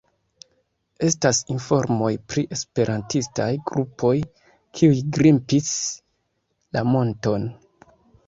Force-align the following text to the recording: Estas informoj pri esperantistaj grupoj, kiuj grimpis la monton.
Estas 1.07 1.39
informoj 1.55 2.07
pri 2.31 2.43
esperantistaj 2.55 3.49
grupoj, 3.71 4.15
kiuj 4.79 4.97
grimpis 5.19 5.69
la 6.79 6.83
monton. 6.95 7.47